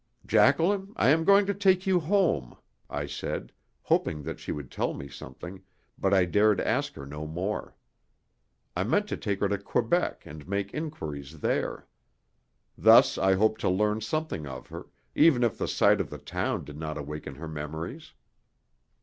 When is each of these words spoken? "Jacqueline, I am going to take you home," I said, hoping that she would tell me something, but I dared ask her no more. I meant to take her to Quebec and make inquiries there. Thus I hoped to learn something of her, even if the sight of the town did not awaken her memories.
"Jacqueline, 0.25 0.93
I 0.95 1.09
am 1.09 1.23
going 1.23 1.45
to 1.45 1.53
take 1.53 1.85
you 1.85 1.99
home," 1.99 2.57
I 2.89 3.05
said, 3.05 3.51
hoping 3.83 4.23
that 4.23 4.39
she 4.39 4.51
would 4.51 4.71
tell 4.71 4.95
me 4.95 5.07
something, 5.07 5.61
but 5.95 6.11
I 6.11 6.25
dared 6.25 6.59
ask 6.59 6.95
her 6.95 7.05
no 7.05 7.27
more. 7.27 7.75
I 8.75 8.83
meant 8.83 9.07
to 9.09 9.15
take 9.17 9.41
her 9.41 9.47
to 9.49 9.59
Quebec 9.59 10.23
and 10.25 10.47
make 10.47 10.73
inquiries 10.73 11.41
there. 11.41 11.85
Thus 12.75 13.19
I 13.19 13.35
hoped 13.35 13.61
to 13.61 13.69
learn 13.69 14.01
something 14.01 14.47
of 14.47 14.69
her, 14.69 14.87
even 15.13 15.43
if 15.43 15.59
the 15.59 15.67
sight 15.67 16.01
of 16.01 16.09
the 16.09 16.17
town 16.17 16.65
did 16.65 16.79
not 16.79 16.97
awaken 16.97 17.35
her 17.35 17.47
memories. 17.47 18.13